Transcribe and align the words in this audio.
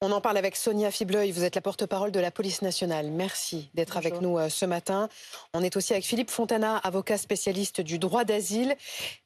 On 0.00 0.12
en 0.12 0.20
parle 0.20 0.36
avec 0.36 0.54
Sonia 0.54 0.92
Fibleuil, 0.92 1.32
vous 1.32 1.42
êtes 1.42 1.56
la 1.56 1.60
porte-parole 1.60 2.12
de 2.12 2.20
la 2.20 2.30
police 2.30 2.62
nationale. 2.62 3.10
Merci 3.10 3.68
d'être 3.74 3.96
avec 3.96 4.20
nous 4.20 4.38
euh, 4.38 4.48
ce 4.48 4.64
matin. 4.64 5.08
On 5.54 5.62
est 5.64 5.74
aussi 5.76 5.92
avec 5.92 6.04
Philippe 6.04 6.30
Fontana, 6.30 6.76
avocat 6.76 7.18
spécialiste 7.18 7.80
du 7.80 7.98
droit 7.98 8.22
d'asile. 8.22 8.76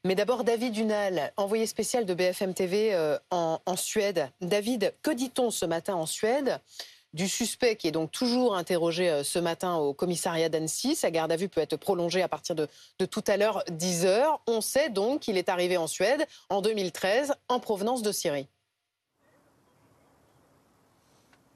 Mais 0.03 0.15
d'abord 0.15 0.43
David 0.43 0.73
Dunal, 0.73 1.31
envoyé 1.37 1.67
spécial 1.67 2.07
de 2.07 2.15
BFM 2.15 2.55
TV 2.55 2.91
euh, 2.95 3.19
en, 3.29 3.59
en 3.67 3.75
Suède. 3.75 4.31
David, 4.41 4.95
que 5.03 5.11
dit-on 5.11 5.51
ce 5.51 5.67
matin 5.67 5.93
en 5.93 6.07
Suède 6.07 6.59
du 7.13 7.27
suspect 7.27 7.75
qui 7.75 7.87
est 7.87 7.91
donc 7.91 8.09
toujours 8.09 8.57
interrogé 8.57 9.11
euh, 9.11 9.23
ce 9.23 9.37
matin 9.37 9.75
au 9.75 9.93
commissariat 9.93 10.49
d'Annecy? 10.49 10.95
Sa 10.95 11.11
garde 11.11 11.31
à 11.31 11.35
vue 11.35 11.49
peut 11.49 11.61
être 11.61 11.75
prolongée 11.75 12.23
à 12.23 12.27
partir 12.27 12.55
de, 12.55 12.67
de 12.97 13.05
tout 13.05 13.23
à 13.27 13.37
l'heure 13.37 13.63
10 13.69 14.05
heures. 14.07 14.41
On 14.47 14.59
sait 14.59 14.89
donc 14.89 15.19
qu'il 15.19 15.37
est 15.37 15.49
arrivé 15.49 15.77
en 15.77 15.85
Suède 15.85 16.25
en 16.49 16.63
2013 16.63 17.35
en 17.47 17.59
provenance 17.59 18.01
de 18.01 18.11
Syrie. 18.11 18.47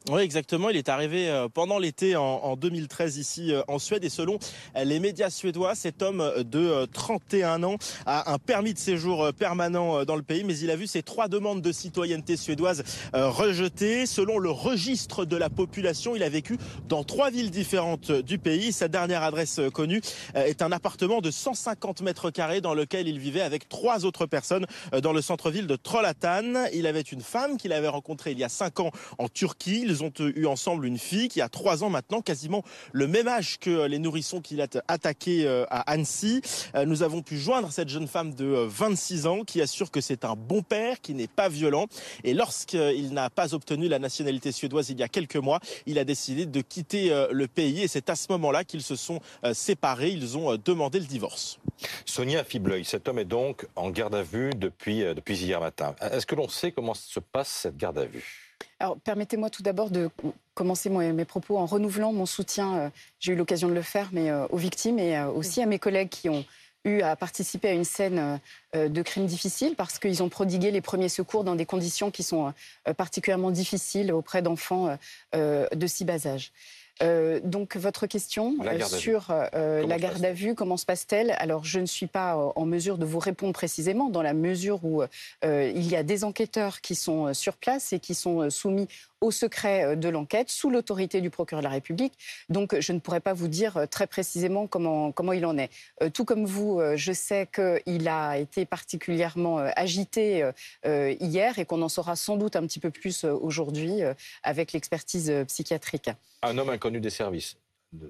Oui, 0.09 0.21
exactement. 0.21 0.69
Il 0.69 0.77
est 0.77 0.87
arrivé 0.87 1.27
euh, 1.27 1.49
pendant 1.53 1.79
l'été 1.79 2.15
en 2.15 2.55
2013 2.55 3.17
ici 3.17 3.51
euh, 3.51 3.61
en 3.67 3.77
Suède 3.77 4.05
et 4.05 4.09
selon 4.09 4.39
euh, 4.77 4.85
les 4.85 5.01
médias 5.01 5.29
suédois, 5.29 5.75
cet 5.75 6.01
homme 6.01 6.23
de 6.45 6.85
31 6.93 7.63
ans 7.63 7.75
a 8.05 8.31
un 8.31 8.37
permis 8.37 8.73
de 8.73 8.79
séjour 8.79 9.33
permanent 9.37 10.05
dans 10.05 10.15
le 10.15 10.21
pays, 10.21 10.45
mais 10.45 10.57
il 10.59 10.71
a 10.71 10.77
vu 10.77 10.87
ses 10.87 11.03
trois 11.03 11.27
demandes 11.27 11.61
de 11.61 11.71
citoyenneté 11.73 12.37
suédoise 12.37 12.83
rejetées. 13.13 14.05
Selon 14.05 14.37
le 14.37 14.49
registre 14.49 15.25
de 15.25 15.35
la 15.35 15.49
population, 15.49 16.15
il 16.15 16.23
a 16.23 16.29
vécu 16.29 16.57
dans 16.87 17.03
trois 17.03 17.29
villes 17.29 17.51
différentes 17.51 18.11
du 18.11 18.37
pays. 18.37 18.71
Sa 18.71 18.87
dernière 18.87 19.23
adresse 19.23 19.59
connue 19.73 20.01
est 20.35 20.61
un 20.61 20.71
appartement 20.71 21.19
de 21.19 21.31
150 21.31 22.01
mètres 22.01 22.29
carrés 22.29 22.61
dans 22.61 22.73
lequel 22.73 23.07
il 23.07 23.19
vivait 23.19 23.41
avec 23.41 23.67
trois 23.67 24.05
autres 24.05 24.25
personnes 24.25 24.65
dans 25.01 25.13
le 25.13 25.21
centre-ville 25.21 25.67
de 25.67 25.75
Trollhättan. 25.75 26.67
Il 26.73 26.87
avait 26.87 27.01
une 27.01 27.21
femme 27.21 27.57
qu'il 27.57 27.73
avait 27.73 27.87
rencontrée 27.87 28.31
il 28.31 28.39
y 28.39 28.43
a 28.43 28.49
cinq 28.49 28.79
ans 28.79 28.91
en 29.17 29.27
Turquie. 29.27 29.85
Ont 30.03 30.13
eu 30.19 30.45
ensemble 30.45 30.85
une 30.85 30.97
fille 30.97 31.27
qui 31.27 31.41
a 31.41 31.49
trois 31.49 31.83
ans 31.83 31.89
maintenant, 31.89 32.21
quasiment 32.21 32.63
le 32.91 33.07
même 33.07 33.27
âge 33.27 33.59
que 33.59 33.85
les 33.85 33.99
nourrissons 33.99 34.41
qu'il 34.41 34.61
a 34.61 34.67
attaqué 34.87 35.45
euh, 35.45 35.65
à 35.69 35.91
Annecy. 35.91 36.41
Euh, 36.75 36.85
nous 36.85 37.03
avons 37.03 37.21
pu 37.21 37.37
joindre 37.37 37.71
cette 37.71 37.89
jeune 37.89 38.07
femme 38.07 38.33
de 38.33 38.45
26 38.45 39.25
euh, 39.25 39.29
ans 39.29 39.43
qui 39.43 39.61
assure 39.61 39.91
que 39.91 40.01
c'est 40.01 40.25
un 40.25 40.35
bon 40.35 40.61
père, 40.61 41.01
qui 41.01 41.13
n'est 41.13 41.27
pas 41.27 41.49
violent. 41.49 41.87
Et 42.23 42.33
lorsqu'il 42.33 43.13
n'a 43.13 43.29
pas 43.29 43.53
obtenu 43.53 43.87
la 43.87 43.99
nationalité 43.99 44.51
suédoise 44.51 44.89
il 44.89 44.99
y 44.99 45.03
a 45.03 45.07
quelques 45.07 45.37
mois, 45.37 45.59
il 45.85 45.99
a 45.99 46.03
décidé 46.03 46.45
de 46.45 46.61
quitter 46.61 47.27
le 47.31 47.47
pays. 47.47 47.83
Et 47.83 47.87
c'est 47.87 48.09
à 48.09 48.15
ce 48.15 48.27
moment-là 48.31 48.63
qu'ils 48.63 48.81
se 48.81 48.95
sont 48.95 49.19
séparés. 49.53 50.09
Ils 50.09 50.37
ont 50.37 50.55
demandé 50.57 50.99
le 50.99 51.05
divorce. 51.05 51.59
Sonia 52.05 52.43
Fibleuil, 52.43 52.85
cet 52.85 53.07
homme 53.07 53.19
est 53.19 53.25
donc 53.25 53.67
en 53.75 53.89
garde 53.89 54.15
à 54.15 54.23
vue 54.23 54.51
depuis, 54.55 54.99
depuis 55.01 55.37
hier 55.37 55.59
matin. 55.59 55.95
Est-ce 56.01 56.25
que 56.25 56.35
l'on 56.35 56.49
sait 56.49 56.71
comment 56.71 56.93
se 56.93 57.19
passe 57.19 57.49
cette 57.49 57.77
garde 57.77 57.99
à 57.99 58.05
vue? 58.05 58.46
Alors, 58.79 58.99
permettez-moi 58.99 59.49
tout 59.49 59.63
d'abord 59.63 59.89
de 59.89 60.09
commencer 60.53 60.89
mes 60.89 61.25
propos 61.25 61.57
en 61.57 61.65
renouvelant 61.65 62.13
mon 62.13 62.27
soutien, 62.27 62.77
euh, 62.77 62.89
j'ai 63.19 63.33
eu 63.33 63.35
l'occasion 63.35 63.69
de 63.69 63.73
le 63.73 63.81
faire, 63.81 64.09
mais 64.11 64.29
euh, 64.29 64.45
aux 64.49 64.57
victimes 64.57 64.99
et 64.99 65.17
euh, 65.17 65.29
aussi 65.29 65.61
à 65.63 65.65
mes 65.65 65.79
collègues 65.79 66.09
qui 66.09 66.29
ont 66.29 66.45
eu 66.85 67.01
à 67.01 67.15
participer 67.15 67.69
à 67.69 67.73
une 67.73 67.83
scène 67.83 68.39
de 68.73 69.01
crime 69.01 69.25
difficile 69.25 69.75
parce 69.75 69.99
qu'ils 69.99 70.23
ont 70.23 70.29
prodigué 70.29 70.71
les 70.71 70.79
premiers 70.79 71.09
secours 71.09 71.43
dans 71.43 71.55
des 71.55 71.65
conditions 71.65 72.11
qui 72.11 72.23
sont 72.23 72.53
particulièrement 72.95 73.51
difficiles 73.51 74.13
auprès 74.13 74.41
d'enfants 74.41 74.97
de 75.33 75.87
si 75.87 76.05
bas 76.05 76.25
âge. 76.27 76.53
Euh, 77.03 77.39
donc 77.43 77.75
votre 77.75 78.07
question 78.07 78.55
euh, 78.65 78.83
sur 78.85 79.27
euh, 79.29 79.85
la 79.85 79.97
garde 79.97 80.23
à 80.23 80.33
vue, 80.33 80.55
comment 80.55 80.77
se 80.77 80.85
passe-t-elle? 80.85 81.35
Alors 81.37 81.63
je 81.63 81.79
ne 81.79 81.85
suis 81.85 82.07
pas 82.07 82.35
en 82.55 82.65
mesure 82.65 82.97
de 82.97 83.05
vous 83.05 83.19
répondre 83.19 83.53
précisément 83.53 84.09
dans 84.09 84.21
la 84.21 84.33
mesure 84.33 84.83
où 84.83 85.03
il 85.43 85.87
y 85.87 85.95
a 85.95 86.03
des 86.03 86.23
enquêteurs 86.23 86.81
qui 86.81 86.95
sont 86.95 87.33
sur 87.33 87.57
place 87.57 87.93
et 87.93 87.99
qui 87.99 88.15
sont 88.15 88.49
soumis 88.49 88.87
au 89.21 89.31
secret 89.31 89.95
de 89.95 90.09
l'enquête 90.09 90.49
sous 90.49 90.69
l'autorité 90.69 91.21
du 91.21 91.29
procureur 91.29 91.61
de 91.61 91.67
la 91.67 91.71
République. 91.71 92.13
Donc 92.49 92.79
je 92.79 92.91
ne 92.93 92.99
pourrais 92.99 93.19
pas 93.19 93.33
vous 93.33 93.47
dire 93.47 93.87
très 93.89 94.07
précisément 94.07 94.67
comment, 94.67 95.11
comment 95.11 95.33
il 95.33 95.45
en 95.45 95.57
est. 95.57 95.69
tout 96.13 96.25
comme 96.25 96.45
vous, 96.45 96.81
je 96.95 97.11
sais 97.11 97.47
qu'il 97.47 98.07
a 98.07 98.37
été 98.37 98.65
particulièrement 98.65 99.57
agité 99.75 100.49
hier 100.85 101.59
et 101.59 101.65
qu'on 101.65 101.81
en 101.81 101.89
saura 101.89 102.15
sans 102.15 102.37
doute 102.37 102.55
un 102.55 102.65
petit 102.67 102.79
peu 102.79 102.91
plus 102.91 103.23
aujourd'hui 103.23 104.01
avec 104.43 104.73
l'expertise 104.73 105.33
psychiatrique. 105.47 106.09
Un 106.43 106.57
homme 106.57 106.69
inconnu 106.69 106.99
des 106.99 107.09
services 107.09 107.57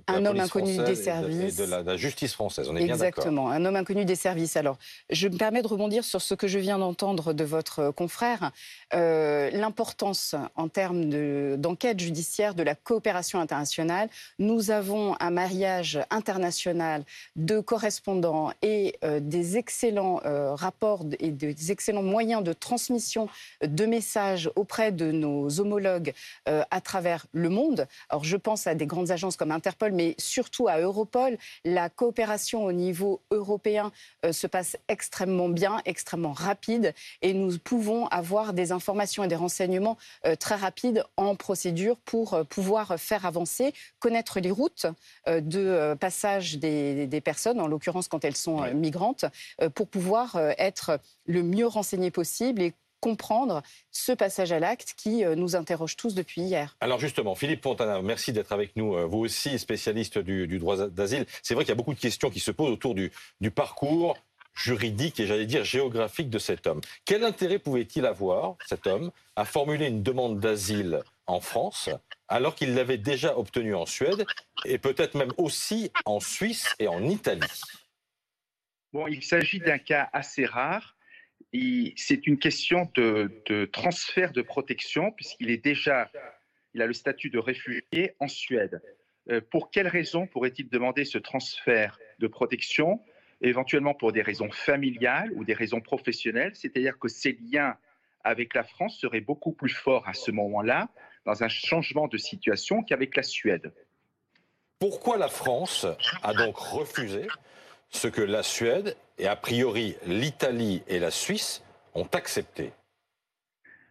un 0.08 0.26
homme 0.26 0.40
inconnu 0.40 0.78
des 0.78 0.96
services. 0.96 1.60
Et 1.60 1.66
de, 1.66 1.70
la, 1.70 1.98
justice 1.98 2.34
française, 2.34 2.68
on 2.70 2.76
est 2.76 2.84
Exactement, 2.84 3.50
un 3.50 3.64
homme 3.64 3.76
inconnu 3.76 4.06
des 4.06 4.16
services. 4.16 4.58
Alors, 4.58 4.78
je 5.10 5.28
me 5.28 5.38
permets 5.38 5.62
de 5.62 5.68
rebondir 5.68 6.04
sur 6.04 6.22
ce 6.22 6.34
que 6.34 6.48
je 6.48 6.58
viens 6.58 6.80
d'entendre 6.80 7.34
de 7.34 7.44
votre 7.44 7.92
confrère. 7.92 8.52
Euh, 8.94 9.52
l'importance 9.52 10.36
en 10.56 10.68
termes 10.68 11.58
d'enquête 11.58 12.00
judiciaire 12.00 12.56
de 12.56 12.64
la 12.64 12.74
coopération 12.74 13.40
internationale. 13.40 14.10
Nous 14.40 14.72
avons 14.72 15.16
un 15.20 15.30
mariage 15.30 16.00
international 16.10 17.04
de 17.36 17.60
correspondants 17.60 18.52
et 18.62 18.96
euh, 19.04 19.20
des 19.20 19.58
excellents 19.58 20.22
euh, 20.26 20.56
rapports 20.56 21.06
et 21.20 21.32
des 21.32 21.72
excellents 21.72 22.04
moyens 22.04 22.44
de 22.44 22.54
transmission 22.54 23.30
de 23.62 23.86
messages 23.86 24.50
auprès 24.56 24.92
de 24.92 25.12
nos 25.12 25.60
homologues 25.60 26.14
à 26.46 26.82
travers 26.82 27.26
le 27.32 27.50
monde. 27.50 27.88
Alors, 28.10 28.24
je 28.24 28.38
pense 28.38 28.68
à 28.68 28.76
des 28.76 28.86
grandes 28.86 29.12
agences 29.12 29.36
comme 29.36 29.52
Interpol 29.68 29.92
mais 29.92 30.16
surtout 30.18 30.70
à 30.70 30.80
Europol. 30.80 31.38
La 31.66 31.90
coopération 31.90 32.64
au 32.64 32.72
niveau 32.72 33.22
européen 33.32 33.92
euh, 34.26 34.32
se 34.32 34.48
passe 34.48 34.78
extrêmement 34.88 35.50
bien, 35.50 35.82
extrêmement 35.84 36.32
rapide, 36.32 36.94
et 37.22 37.34
nous 37.34 37.58
pouvons 37.60 38.08
avoir 38.08 38.54
des 38.54 38.72
informations 38.72 39.26
et 39.26 39.28
des 39.28 39.36
renseignements 39.36 39.98
euh, 40.26 40.38
très 40.38 40.56
rapides 40.56 41.04
en 41.18 41.36
procédure 41.36 41.98
pour 41.98 42.34
euh, 42.34 42.44
pouvoir 42.46 42.98
faire 42.98 43.26
avancer, 43.26 43.74
connaître 44.00 44.40
les 44.40 44.52
routes 44.52 44.86
de 45.28 45.96
passage 46.00 46.58
des, 46.58 47.22
personnes, 47.24 47.60
en 47.60 47.68
l'occurrence 47.68 48.08
quand 48.08 48.24
elles 48.24 48.36
sont 48.36 48.62
migrantes, 48.74 49.26
pour 49.76 49.88
pouvoir 49.88 50.38
être 50.58 51.00
le 51.26 51.44
mieux 51.44 51.68
renseignées 51.68 52.12
possible 52.12 52.62
et 52.62 52.74
comprendre 53.00 53.62
ce 53.92 54.12
passage 54.12 54.52
à 54.52 54.60
l'acte 54.60 54.94
qui 54.98 55.24
euh, 55.24 55.36
nous 55.36 55.56
interroge 55.56 55.96
tous 55.96 56.16
depuis 56.16 56.42
hier. 56.42 56.76
Alors 56.80 57.00
justement, 57.00 57.36
Philippe 57.36 57.64
Fontana, 57.64 58.02
merci 58.02 58.34
d'être 58.34 58.52
avec 58.52 58.76
nous. 58.76 58.96
Euh, 58.96 59.06
vous 59.06 59.20
aussi, 59.20 59.60
spécialiste 59.60 60.18
du, 60.18 60.60
droit 60.60 60.88
d'asile. 60.88 61.26
C'est 61.44 61.54
vrai 61.54 61.64
qu'il 61.64 61.70
y 61.70 61.74
a 61.74 61.76
beaucoup 61.76 61.94
de 61.94 62.00
questions 62.00 62.30
qui 62.30 62.40
se 62.40 62.52
posent 62.52 62.72
autour 62.72 62.96
du, 62.96 63.12
du 63.42 63.52
parcours 63.52 64.16
juridique 64.58 65.20
et 65.20 65.28
j'allais 65.28 65.46
dire 65.46 65.64
géographique 65.64 66.30
de 66.30 66.40
cet 66.40 66.68
homme. 66.68 66.82
Quel 67.06 67.24
intérêt 67.24 67.60
pouvait-il 67.60 68.06
avoir, 68.06 68.56
cet 68.66 68.88
homme, 68.88 69.12
à 69.36 69.46
formuler 69.46 69.88
une 69.88 70.04
demande 70.04 70.40
d'asile 70.40 71.02
en 71.28 71.40
France 71.40 71.90
alors 72.28 72.56
qu'il 72.56 72.74
l'avait 72.74 72.98
déjà 72.98 73.38
obtenue 73.38 73.76
en 73.76 73.86
Suède 73.86 74.26
et 74.66 74.78
peut-être 74.78 75.16
même 75.16 75.32
aussi 75.38 75.92
en 76.06 76.20
Suisse 76.20 76.76
et 76.80 76.88
en 76.88 77.04
Italie? 77.04 77.62
Bon, 78.94 79.08
il 79.08 79.24
s'agit 79.24 79.60
d'un 79.60 79.78
cas 79.78 80.10
assez 80.12 80.46
rare 80.46 80.97
c'est 81.54 82.28
une 82.28 82.38
question 82.38 82.90
de, 82.96 83.66
transfert 83.72 84.32
de 84.32 84.42
protection, 84.42 85.12
puisqu'il 85.12 85.50
est 85.50 85.64
déjà, 85.64 86.12
il 86.74 86.82
a 86.82 86.88
le 86.88 86.94
statut 86.94 87.30
de 87.30 87.40
réfugié 87.40 88.16
en 88.20 88.28
Suède. 88.28 88.82
Euh, 89.30 89.42
pour 89.52 89.72
quelles 89.72 89.88
raisons 89.88 90.26
pourrait-il 90.28 90.70
demander 90.70 91.04
ce 91.04 91.18
transfert 91.18 92.00
de 92.20 92.28
protection? 92.28 93.02
Éventuellement 93.42 93.94
pour 93.94 94.14
des 94.14 94.22
raisons 94.22 94.50
familiales 94.50 95.32
ou 95.34 95.44
des 95.44 95.54
raisons 95.54 95.82
professionnelles, 95.82 96.56
c'est-à-dire 96.56 96.98
que 96.98 97.08
ses 97.08 97.34
liens 97.34 97.78
avec 98.24 98.54
la 98.54 98.64
France 98.64 99.00
seraient 99.00 99.22
beaucoup 99.22 99.52
plus 99.52 99.70
forts 99.70 100.08
à 100.08 100.14
ce 100.14 100.32
moment-là, 100.32 100.90
dans 101.26 101.44
un 101.44 101.50
changement 101.50 102.08
de 102.08 102.18
situation 102.18 102.84
qu'avec 102.84 103.16
la 103.16 103.24
Suède. 103.24 103.74
Pourquoi 104.80 105.18
la 105.18 105.28
France 105.28 105.86
a 106.24 106.34
donc 106.34 106.58
refusé 106.58 107.28
ce 107.90 108.08
que 108.08 108.22
la 108.22 108.44
Suède 108.44 108.96
et 109.18 109.28
a 109.28 109.36
priori 109.36 109.96
l'Italie 110.06 110.84
et 110.88 111.00
la 111.00 111.12
Suisse 111.12 111.64
ont 111.94 112.08
accepté 112.14 112.72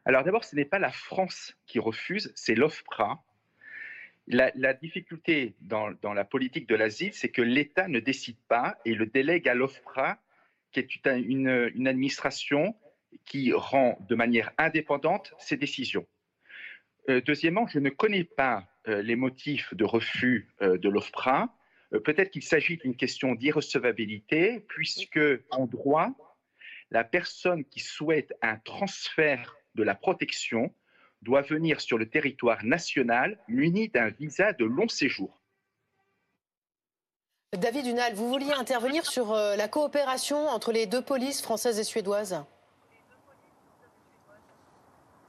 Alors 0.04 0.22
d'abord, 0.22 0.44
ce 0.44 0.54
n'est 0.54 0.64
pas 0.64 0.78
la 0.78 0.92
France 0.92 1.56
qui 1.66 1.78
refuse, 1.78 2.32
c'est 2.34 2.54
l'OFPRA. 2.54 3.22
La, 4.28 4.74
difficulté 4.74 5.54
dans, 5.60 5.94
la 6.02 6.24
politique 6.24 6.68
de 6.68 6.74
l'asile, 6.74 7.14
c'est 7.14 7.28
que 7.28 7.42
l'État 7.42 7.86
ne 7.86 8.00
décide 8.00 8.38
pas 8.48 8.76
et 8.84 8.94
le 8.94 9.06
délègue 9.06 9.48
à 9.48 9.54
l'OFPRA, 9.54 10.18
qui 10.72 10.80
est 10.80 11.06
une, 11.06 11.86
administration 11.86 12.74
qui 13.24 13.52
rend 13.52 13.98
de 14.08 14.14
manière 14.16 14.50
indépendante 14.58 15.32
ses 15.38 15.56
décisions. 15.56 16.06
Euh, 17.08 17.20
deuxièmement, 17.20 17.68
je 17.68 17.78
ne 17.78 17.88
connais 17.88 18.24
pas 18.24 18.66
euh, 18.88 19.00
les 19.00 19.14
motifs 19.14 19.72
de 19.74 19.84
refus 19.84 20.48
euh, 20.60 20.76
de 20.76 20.88
l'OFPRA. 20.88 21.54
Euh, 21.92 22.00
peut-être 22.00 22.30
qu'il 22.30 22.42
s'agit 22.42 22.76
d'une 22.76 22.96
question 22.96 23.34
d'irrecevabilité, 23.34 24.60
puisque 24.68 25.20
en 25.50 25.66
droit, 25.66 26.10
la 26.90 27.04
personne 27.04 27.64
qui 27.64 27.80
souhaite 27.80 28.32
un 28.42 28.56
transfert 28.58 29.56
de 29.74 29.82
la 29.82 29.94
protection 29.94 30.72
doit 31.22 31.42
venir 31.42 31.80
sur 31.80 31.98
le 31.98 32.08
territoire 32.08 32.64
national 32.64 33.38
muni 33.48 33.88
d'un 33.88 34.10
visa 34.10 34.52
de 34.52 34.64
long 34.64 34.88
séjour. 34.88 35.42
David 37.52 37.84
Dunal, 37.84 38.14
vous 38.14 38.28
vouliez 38.28 38.52
intervenir 38.52 39.06
sur 39.06 39.32
euh, 39.32 39.56
la 39.56 39.68
coopération 39.68 40.48
entre 40.48 40.72
les 40.72 40.86
deux 40.86 41.02
polices 41.02 41.40
françaises 41.40 41.78
et 41.78 41.84
suédoises? 41.84 42.44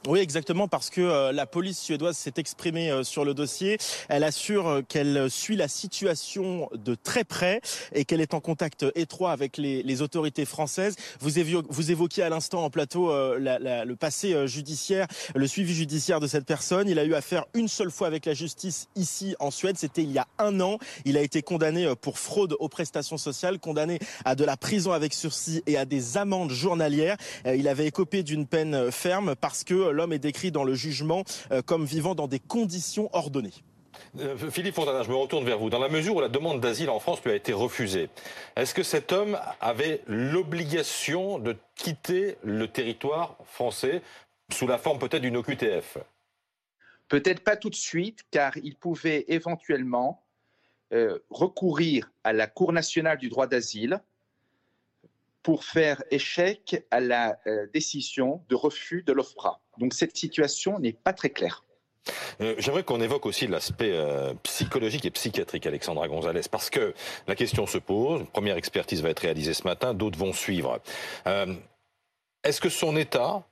Oui, 0.08 0.20
exactement, 0.20 0.70
parce 0.70 0.90
que 0.90 1.02
euh, 1.02 1.34
la 1.34 1.46
police 1.46 1.78
suédoise 1.78 2.16
s'est 2.16 2.36
exprimée 2.38 2.90
euh, 2.90 3.04
sur 3.04 3.26
le 3.26 3.34
dossier. 3.34 3.78
Elle 4.08 4.24
assure 4.24 4.68
euh, 4.68 4.82
qu'elle 4.82 5.30
suit 5.30 5.58
la 5.58 5.68
situation 5.68 6.70
de 6.74 6.96
très 6.96 7.26
près 7.26 7.60
et 7.92 8.06
qu'elle 8.06 8.22
est 8.22 8.34
en 8.34 8.40
contact 8.40 8.86
étroit 8.96 9.34
avec 9.34 9.58
les, 9.58 9.84
les 9.84 10.02
autorités 10.02 10.46
françaises. 10.46 10.96
Vous, 11.20 11.40
évo 11.40 11.62
évoquiez 11.90 12.24
à 12.24 12.30
l'instant 12.30 12.64
en 12.64 12.70
plateau 12.70 13.12
la, 13.38 13.60
la, 13.60 13.84
le 13.84 13.96
passé 13.98 14.48
judiciaire, 14.48 15.08
le 15.36 15.46
suivi 15.46 15.74
judiciaire 15.74 16.22
de 16.22 16.28
cette 16.28 16.46
personne. 16.46 16.88
Il 16.88 17.00
a 17.00 17.04
eu 17.04 17.14
affaire 17.14 17.44
une 17.54 17.68
seule 17.68 17.92
fois 17.92 18.08
avec 18.08 18.26
la 18.26 18.34
justice 18.34 18.88
ici 18.96 19.36
en 19.40 19.52
Suède. 19.52 19.78
C'était 19.78 20.04
il 20.04 20.12
y 20.12 20.20
a 20.20 20.28
un 20.38 20.62
an. 20.62 20.78
Il 21.04 21.18
a 21.18 21.22
été 21.22 21.42
condamné 21.42 21.92
pour 22.00 22.18
fraude 22.18 22.56
aux 22.60 22.70
prestations 22.70 23.18
sociales, 23.18 23.60
condamné 23.60 24.00
à 24.24 24.36
de 24.36 24.46
la 24.46 24.56
prison 24.56 24.94
avec 24.94 25.14
sursis 25.14 25.64
et 25.68 25.78
à 25.78 25.84
des 25.84 26.18
amendes 26.18 26.52
journalières. 26.52 27.18
Il 27.46 27.68
avait 27.68 27.88
écopé 27.88 28.24
d'une 28.24 28.46
peine 28.46 28.90
ferme 28.92 29.36
parce 29.36 29.64
que 29.64 29.97
l'homme 29.98 30.14
est 30.14 30.20
décrit 30.20 30.52
dans 30.52 30.64
le 30.64 30.76
jugement 30.76 31.24
euh, 31.52 31.62
comme 31.62 31.84
vivant 31.84 32.16
dans 32.16 32.28
des 32.28 32.40
conditions 32.40 33.10
ordonnées. 33.14 33.54
Euh, 34.20 34.38
Philippe 34.52 34.76
Fontana, 34.76 35.04
je 35.04 35.10
me 35.10 35.16
retourne 35.16 35.44
vers 35.44 35.58
vous. 35.58 35.70
Dans 35.70 35.80
la 35.80 35.90
mesure 35.90 36.16
où 36.16 36.22
la 36.22 36.30
demande 36.30 36.62
d'asile 36.62 36.90
en 36.90 37.00
France 37.00 37.24
lui 37.24 37.32
a 37.32 37.36
été 37.36 37.52
refusée, 37.52 38.10
est-ce 38.56 38.74
que 38.74 38.84
cet 38.84 39.12
homme 39.12 39.38
avait 39.60 40.02
l'obligation 40.08 41.40
de 41.40 41.56
quitter 41.76 42.38
le 42.44 42.68
territoire 42.68 43.36
français 43.46 44.02
sous 44.54 44.68
la 44.68 44.78
forme 44.78 45.00
peut-être 45.00 45.24
d'une 45.24 45.38
OQTF 45.38 45.98
Peut-être 47.10 47.44
pas 47.44 47.56
tout 47.56 47.70
de 47.70 47.76
suite, 47.76 48.24
car 48.32 48.56
il 48.58 48.76
pouvait 48.76 49.26
éventuellement 49.28 50.24
euh, 50.94 51.20
recourir 51.30 52.12
à 52.24 52.34
la 52.34 52.48
Cour 52.48 52.74
nationale 52.74 53.18
du 53.18 53.30
droit 53.30 53.48
d'asile 53.48 54.02
pour 55.48 55.64
faire 55.64 56.04
échec 56.12 56.84
à 56.92 57.00
la 57.00 57.40
euh, 57.48 57.68
décision 57.74 58.44
de 58.50 58.56
refus 58.56 59.02
de 59.04 59.14
l'OFPRA. 59.14 59.62
Donc 59.78 59.94
cette 59.94 60.18
situation 60.18 60.78
n'est 60.78 60.92
pas 60.92 61.14
très 61.14 61.30
claire. 61.30 61.64
Euh, 62.42 62.56
j'aimerais 62.58 62.84
qu'on 62.84 63.00
évoque 63.00 63.26
aussi 63.26 63.48
l'aspect 63.48 63.94
euh, 63.94 64.34
psychologique 64.44 65.06
et 65.06 65.10
psychiatrique, 65.10 65.66
Alexandra 65.66 66.10
Gonzalez, 66.10 66.42
parce 66.52 66.70
que 66.70 66.94
la 67.28 67.36
question 67.36 67.66
se 67.66 67.78
pose. 67.78 68.20
Une 68.20 68.28
première 68.28 68.58
expertise 68.58 69.02
va 69.02 69.10
être 69.10 69.22
réalisée 69.22 69.54
ce 69.54 69.64
matin, 69.64 69.94
d'autres 69.94 70.20
vont 70.20 70.34
suivre. 70.34 70.82
Est-ce 72.44 72.60
que 72.60 72.68
son 72.68 72.98
état 72.98 73.48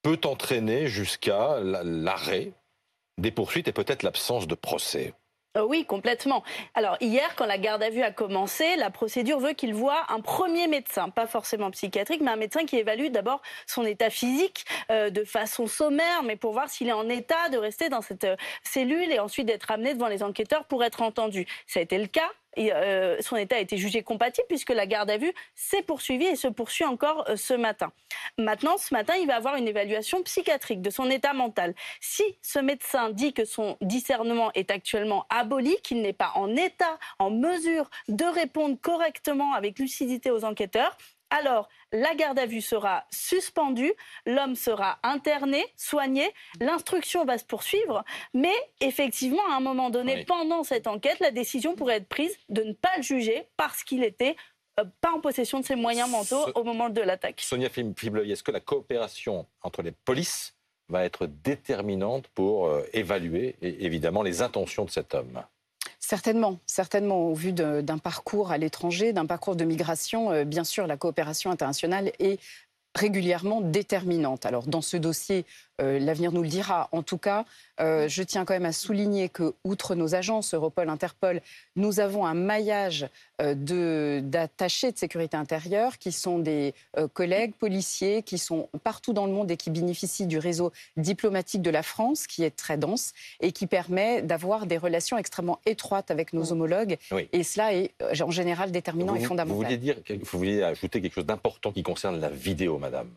peut 0.00 0.20
entraîner 0.24 0.86
jusqu'à 0.86 1.60
l'arrêt 1.60 2.54
des 3.18 3.30
poursuites 3.30 3.68
et 3.68 3.72
peut-être 3.72 4.04
l'absence 4.04 4.46
de 4.46 4.54
procès? 4.54 5.12
Euh, 5.56 5.64
oui, 5.64 5.84
complètement. 5.84 6.44
Alors 6.74 6.96
hier, 7.00 7.34
quand 7.34 7.46
la 7.46 7.58
garde 7.58 7.82
à 7.82 7.90
vue 7.90 8.02
a 8.02 8.12
commencé, 8.12 8.76
la 8.76 8.90
procédure 8.90 9.40
veut 9.40 9.52
qu'il 9.52 9.74
voit 9.74 10.04
un 10.08 10.20
premier 10.20 10.68
médecin, 10.68 11.08
pas 11.08 11.26
forcément 11.26 11.72
psychiatrique, 11.72 12.20
mais 12.20 12.30
un 12.30 12.36
médecin 12.36 12.64
qui 12.66 12.76
évalue 12.76 13.08
d'abord 13.08 13.42
son 13.66 13.84
état 13.84 14.10
physique 14.10 14.64
euh, 14.92 15.10
de 15.10 15.24
façon 15.24 15.66
sommaire, 15.66 16.22
mais 16.22 16.36
pour 16.36 16.52
voir 16.52 16.70
s'il 16.70 16.88
est 16.88 16.92
en 16.92 17.08
état 17.08 17.48
de 17.50 17.58
rester 17.58 17.88
dans 17.88 18.00
cette 18.00 18.22
euh, 18.22 18.36
cellule 18.62 19.10
et 19.10 19.18
ensuite 19.18 19.46
d'être 19.46 19.72
amené 19.72 19.94
devant 19.94 20.06
les 20.06 20.22
enquêteurs 20.22 20.66
pour 20.66 20.84
être 20.84 21.02
entendu. 21.02 21.46
Ça 21.66 21.80
a 21.80 21.82
été 21.82 21.98
le 21.98 22.06
cas. 22.06 22.30
Euh, 22.58 23.16
son 23.20 23.36
état 23.36 23.56
a 23.56 23.60
été 23.60 23.76
jugé 23.76 24.02
compatible 24.02 24.46
puisque 24.48 24.70
la 24.70 24.86
garde 24.86 25.10
à 25.10 25.18
vue 25.18 25.32
s'est 25.54 25.82
poursuivie 25.82 26.26
et 26.26 26.36
se 26.36 26.48
poursuit 26.48 26.84
encore 26.84 27.28
euh, 27.28 27.36
ce 27.36 27.54
matin. 27.54 27.92
Maintenant, 28.38 28.76
ce 28.76 28.92
matin, 28.92 29.14
il 29.20 29.26
va 29.26 29.36
avoir 29.36 29.56
une 29.56 29.68
évaluation 29.68 30.22
psychiatrique 30.22 30.82
de 30.82 30.90
son 30.90 31.10
état 31.10 31.32
mental. 31.32 31.74
Si 32.00 32.24
ce 32.42 32.58
médecin 32.58 33.10
dit 33.10 33.32
que 33.32 33.44
son 33.44 33.76
discernement 33.80 34.50
est 34.54 34.70
actuellement 34.70 35.26
aboli, 35.30 35.76
qu'il 35.82 36.02
n'est 36.02 36.12
pas 36.12 36.32
en 36.34 36.56
état, 36.56 36.98
en 37.18 37.30
mesure 37.30 37.88
de 38.08 38.24
répondre 38.24 38.76
correctement 38.80 39.54
avec 39.54 39.78
lucidité 39.78 40.30
aux 40.30 40.44
enquêteurs, 40.44 40.96
alors 41.30 41.68
la 41.92 42.14
garde 42.14 42.38
à 42.38 42.46
vue 42.46 42.60
sera 42.60 43.04
suspendue, 43.10 43.92
l'homme 44.26 44.54
sera 44.54 44.98
interné, 45.02 45.64
soigné, 45.76 46.32
l'instruction 46.60 47.24
va 47.24 47.38
se 47.38 47.44
poursuivre, 47.44 48.04
mais 48.34 48.54
effectivement, 48.80 49.42
à 49.50 49.56
un 49.56 49.60
moment 49.60 49.90
donné, 49.90 50.24
pendant 50.24 50.62
cette 50.62 50.86
enquête, 50.86 51.18
la 51.20 51.30
décision 51.30 51.74
pourrait 51.74 51.96
être 51.96 52.08
prise 52.08 52.36
de 52.48 52.62
ne 52.62 52.72
pas 52.72 52.92
le 52.96 53.02
juger 53.02 53.48
parce 53.56 53.82
qu'il 53.82 54.04
était 54.04 54.36
euh, 54.78 54.84
pas 55.00 55.12
en 55.12 55.20
possession 55.20 55.60
de 55.60 55.64
ses 55.64 55.74
moyens 55.76 56.10
mentaux 56.10 56.46
au 56.54 56.64
moment 56.64 56.88
de 56.88 57.00
l'attaque. 57.00 57.40
Sonia 57.40 57.68
Fibleuil, 57.68 58.32
est-ce 58.32 58.42
que 58.42 58.52
la 58.52 58.60
coopération 58.60 59.46
entre 59.62 59.82
les 59.82 59.92
polices 59.92 60.54
va 60.88 61.04
être 61.04 61.26
déterminante 61.26 62.28
pour 62.28 62.66
euh, 62.66 62.82
évaluer 62.92 63.56
évidemment 63.62 64.22
les 64.22 64.42
intentions 64.42 64.84
de 64.84 64.90
cet 64.90 65.14
homme? 65.14 65.42
Certainement, 66.00 66.58
certainement. 66.66 67.28
Au 67.28 67.34
vu 67.34 67.52
d'un 67.52 67.98
parcours 67.98 68.50
à 68.50 68.58
l'étranger, 68.58 69.12
d'un 69.12 69.26
parcours 69.26 69.54
de 69.54 69.64
migration, 69.64 70.32
euh, 70.32 70.44
bien 70.44 70.64
sûr, 70.64 70.86
la 70.86 70.96
coopération 70.96 71.50
internationale 71.50 72.10
est 72.18 72.40
régulièrement 72.96 73.60
déterminante. 73.60 74.46
Alors 74.46 74.66
dans 74.66 74.80
ce 74.80 74.96
dossier, 74.96 75.44
euh, 75.80 75.98
l'avenir 75.98 76.32
nous 76.32 76.42
le 76.42 76.48
dira. 76.48 76.88
En 76.92 77.02
tout 77.02 77.18
cas, 77.18 77.44
euh, 77.80 78.08
je 78.08 78.22
tiens 78.22 78.44
quand 78.44 78.54
même 78.54 78.66
à 78.66 78.72
souligner 78.72 79.28
que, 79.28 79.54
outre 79.64 79.94
nos 79.94 80.14
agences 80.14 80.54
Europol, 80.54 80.88
Interpol, 80.88 81.40
nous 81.76 82.00
avons 82.00 82.26
un 82.26 82.34
maillage 82.34 83.08
euh, 83.40 84.20
d'attachés 84.20 84.92
de, 84.92 84.98
sécurité 84.98 85.36
intérieure 85.36 85.98
qui 85.98 86.12
sont 86.12 86.38
des 86.38 86.74
collègues 87.14 87.54
policiers 87.54 88.22
qui 88.22 88.36
sont 88.36 88.68
partout 88.84 89.12
dans 89.12 89.26
le 89.26 89.32
monde 89.32 89.50
et 89.50 89.56
qui 89.56 89.70
bénéficient 89.70 90.26
du 90.26 90.38
réseau 90.38 90.72
diplomatique 90.96 91.62
de 91.62 91.70
la 91.70 91.82
France, 91.82 92.26
qui 92.26 92.44
est 92.44 92.54
très 92.54 92.76
dense 92.76 93.12
et 93.40 93.52
qui 93.52 93.66
permet 93.66 94.20
d'avoir 94.22 94.66
des 94.66 94.76
relations 94.76 95.16
extrêmement 95.16 95.60
étroites 95.64 96.10
avec 96.10 96.32
nos 96.32 96.52
homologues. 96.52 96.98
Et 97.32 97.42
cela 97.42 97.72
est 97.74 97.92
en 98.20 98.30
général 98.30 98.72
déterminant 98.72 99.14
et 99.14 99.20
fondamental. 99.20 99.56
Vous 99.56 99.62
vouliez, 99.62 99.78
dire, 99.78 99.96
vous 100.08 100.38
vouliez 100.38 100.62
ajouter 100.62 101.00
quelque 101.00 101.14
chose 101.14 101.26
d'important 101.26 101.72
qui 101.72 101.82
concerne 101.82 102.20
la 102.20 102.28
vidéo, 102.28 102.78
madame 102.78 103.08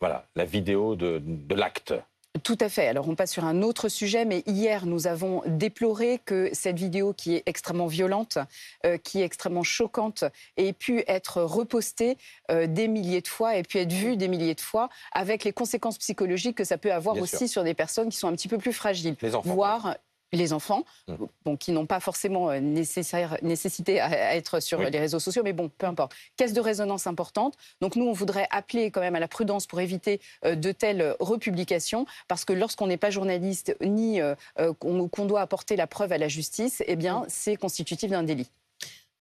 voilà, 0.00 0.26
la 0.34 0.44
vidéo 0.44 0.96
de, 0.96 1.22
l'acte. 1.54 1.94
Tout 2.42 2.58
à 2.60 2.68
fait. 2.68 2.86
Alors 2.86 3.08
on 3.08 3.14
passe 3.14 3.32
sur 3.32 3.44
un 3.46 3.62
autre 3.62 3.88
sujet, 3.88 4.26
mais 4.26 4.42
hier 4.46 4.84
nous 4.84 5.06
avons 5.06 5.42
déploré 5.46 6.20
que 6.22 6.50
cette 6.52 6.78
vidéo 6.78 7.14
qui 7.14 7.34
est 7.34 7.42
extrêmement 7.46 7.86
violente, 7.86 8.36
euh, 8.84 8.98
qui 8.98 9.22
est 9.22 9.24
extrêmement 9.24 9.62
choquante, 9.62 10.24
ait 10.58 10.74
pu 10.74 11.02
être 11.08 11.40
repostée 11.40 12.18
euh, 12.50 12.66
des 12.66 12.88
milliers 12.88 13.22
de 13.22 13.28
fois, 13.28 13.56
et 13.56 13.62
pu 13.62 13.78
être 13.78 13.92
vue 13.92 14.18
des 14.18 14.28
milliers 14.28 14.54
de 14.54 14.60
fois, 14.60 14.90
avec 15.12 15.44
les 15.44 15.52
conséquences 15.52 15.96
psychologiques 15.96 16.58
que 16.58 16.64
ça 16.64 16.76
peut 16.76 16.92
avoir 16.92 17.16
aussi 17.16 17.48
sur 17.48 17.64
des 17.64 17.72
personnes 17.72 18.10
qui 18.10 18.18
sont 18.18 18.28
un 18.28 18.32
petit 18.32 18.48
peu 18.48 18.58
plus 18.58 18.74
fragiles, 18.74 19.16
les 19.22 19.34
enfants, 19.34 19.54
voire 19.54 19.96
les 20.32 20.52
enfants, 20.52 20.84
mmh. 21.08 21.56
qui 21.56 21.72
n'ont 21.72 21.86
pas 21.86 22.00
forcément 22.00 22.50
euh, 22.50 22.60
nécessaire, 22.60 23.36
nécessité 23.42 24.00
à, 24.00 24.34
être 24.34 24.60
sur 24.60 24.80
les 24.80 24.98
réseaux 24.98 25.20
sociaux, 25.20 25.42
mais 25.44 25.52
bon, 25.52 25.68
peu 25.68 25.86
importe. 25.86 26.14
Caisse 26.36 26.52
de 26.52 26.60
résonance 26.60 27.06
importante. 27.06 27.56
Donc 27.80 27.96
nous, 27.96 28.06
on 28.06 28.12
voudrait 28.12 28.48
appeler 28.50 28.90
quand 28.90 29.00
même 29.00 29.14
à 29.14 29.20
la 29.20 29.28
prudence 29.28 29.66
pour 29.66 29.80
éviter 29.80 30.20
euh, 30.44 30.54
de 30.54 30.72
telles 30.72 31.14
republications, 31.20 32.06
parce 32.28 32.44
que 32.44 32.52
lorsqu'on 32.52 32.86
n'est 32.86 32.96
pas 32.96 33.10
journaliste 33.10 33.76
ni 33.80 34.20
euh, 34.20 34.34
qu'on 34.78 35.26
doit 35.26 35.40
apporter 35.40 35.76
la 35.76 35.86
preuve 35.86 36.12
à 36.12 36.18
la 36.18 36.28
justice, 36.28 36.82
eh 36.86 36.96
bien, 36.96 37.20
mmh. 37.20 37.26
c'est 37.28 37.56
constitutif 37.56 38.10
d'un 38.10 38.22
délit. 38.22 38.50